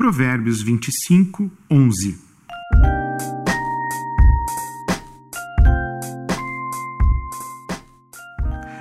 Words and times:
Provérbios 0.00 0.62
25, 0.62 1.52
11. 1.70 2.18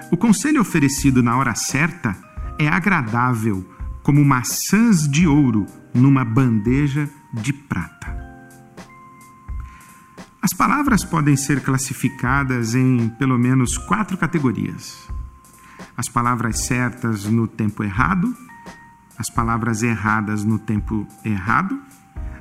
O 0.09 0.15
conselho 0.15 0.61
oferecido 0.61 1.21
na 1.21 1.35
hora 1.35 1.53
certa 1.55 2.15
é 2.57 2.69
agradável, 2.69 3.69
como 4.01 4.23
maçãs 4.23 5.09
de 5.09 5.27
ouro 5.27 5.65
numa 5.93 6.23
bandeja 6.23 7.09
de 7.33 7.51
prata. 7.51 8.07
As 10.41 10.53
palavras 10.53 11.03
podem 11.03 11.35
ser 11.35 11.61
classificadas 11.61 12.75
em 12.75 13.09
pelo 13.19 13.37
menos 13.37 13.77
quatro 13.77 14.17
categorias: 14.17 15.05
as 15.97 16.07
palavras 16.07 16.59
certas 16.59 17.25
no 17.25 17.45
tempo 17.45 17.83
errado, 17.83 18.33
as 19.19 19.29
palavras 19.29 19.83
erradas 19.83 20.45
no 20.45 20.57
tempo 20.57 21.05
errado, 21.25 21.77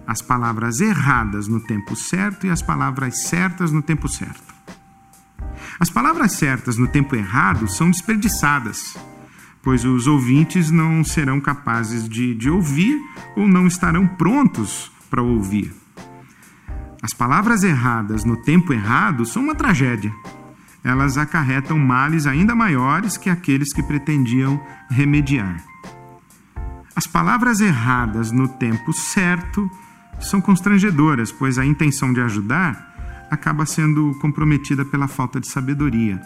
as 0.06 0.22
palavras 0.22 0.80
erradas 0.80 1.48
no 1.48 1.58
tempo 1.58 1.96
certo 1.96 2.46
e 2.46 2.50
as 2.50 2.62
palavras 2.62 3.24
certas 3.24 3.72
no 3.72 3.82
tempo 3.82 4.08
certo. 4.08 4.54
As 5.80 5.90
palavras 5.90 6.32
certas 6.32 6.78
no 6.78 6.86
tempo 6.86 7.16
errado 7.16 7.68
são 7.68 7.90
desperdiçadas, 7.90 8.96
pois 9.60 9.84
os 9.84 10.06
ouvintes 10.06 10.70
não 10.70 11.02
serão 11.02 11.40
capazes 11.40 12.08
de, 12.08 12.32
de 12.32 12.48
ouvir 12.48 12.96
ou 13.36 13.48
não 13.48 13.66
estarão 13.66 14.06
prontos 14.06 14.92
para 15.10 15.20
ouvir. 15.20 15.74
As 17.02 17.12
palavras 17.12 17.64
erradas 17.64 18.24
no 18.24 18.36
tempo 18.36 18.72
errado 18.72 19.26
são 19.26 19.42
uma 19.42 19.54
tragédia. 19.54 20.14
Elas 20.84 21.18
acarretam 21.18 21.76
males 21.76 22.24
ainda 22.24 22.54
maiores 22.54 23.16
que 23.16 23.28
aqueles 23.28 23.72
que 23.72 23.82
pretendiam 23.82 24.60
remediar. 24.88 25.60
As 26.98 27.06
palavras 27.06 27.60
erradas 27.60 28.32
no 28.32 28.48
tempo 28.48 28.92
certo 28.92 29.70
são 30.18 30.40
constrangedoras, 30.40 31.30
pois 31.30 31.56
a 31.56 31.64
intenção 31.64 32.12
de 32.12 32.20
ajudar 32.20 33.28
acaba 33.30 33.64
sendo 33.64 34.18
comprometida 34.20 34.84
pela 34.84 35.06
falta 35.06 35.38
de 35.38 35.46
sabedoria. 35.46 36.20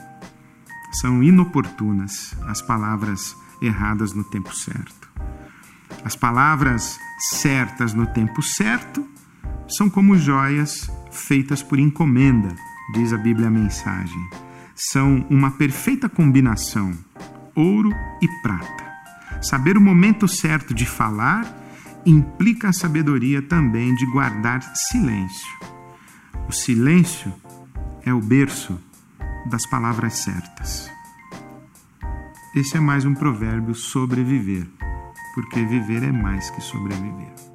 São 0.93 1.23
inoportunas 1.23 2.35
as 2.49 2.63
palavras 2.63 3.37
erradas 3.61 4.15
no 4.15 4.25
tempo 4.25 4.57
certo. 4.57 5.11
As 6.07 6.17
palavras 6.17 6.99
certas 7.19 7.93
no 7.93 8.07
tempo 8.07 8.41
certo 8.41 9.07
são 9.69 9.91
como 9.91 10.17
joias 10.17 10.91
feitas 11.11 11.63
por 11.63 11.79
encomenda, 11.79 12.57
diz 12.95 13.13
a 13.13 13.19
Bíblia 13.19 13.49
a 13.49 13.51
mensagem. 13.51 14.27
São 14.75 15.27
uma 15.29 15.51
perfeita 15.51 16.09
combinação, 16.09 16.95
ouro 17.55 17.91
e 18.23 18.29
prata. 18.41 18.92
Saber 19.43 19.77
o 19.77 19.81
momento 19.81 20.29
certo 20.29 20.73
de 20.73 20.87
falar 20.87 21.45
implica 22.07 22.69
a 22.69 22.73
sabedoria 22.73 23.43
também 23.43 23.93
de 23.95 24.07
guardar 24.07 24.63
silêncio. 24.77 25.53
O 26.49 26.53
silêncio 26.53 27.33
é 28.05 28.15
o 28.15 28.21
berço 28.21 28.79
das 29.51 29.67
palavras 29.67 30.15
certas. 30.15 30.89
Esse 32.55 32.77
é 32.77 32.81
mais 32.81 33.05
um 33.05 33.15
provérbio 33.15 33.75
sobreviver, 33.75 34.67
porque 35.35 35.65
viver 35.65 36.05
é 36.05 36.13
mais 36.13 36.49
que 36.51 36.61
sobreviver. 36.61 37.52